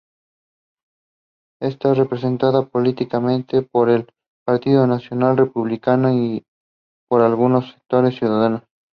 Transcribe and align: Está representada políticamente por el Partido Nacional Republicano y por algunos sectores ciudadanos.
Está 1.61 1.93
representada 1.93 2.65
políticamente 2.65 3.61
por 3.61 3.87
el 3.87 4.11
Partido 4.47 4.87
Nacional 4.87 5.37
Republicano 5.37 6.11
y 6.11 6.43
por 7.07 7.21
algunos 7.21 7.73
sectores 7.73 8.15
ciudadanos. 8.15 8.63